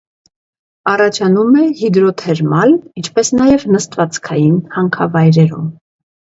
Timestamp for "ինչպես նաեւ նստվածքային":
3.03-4.57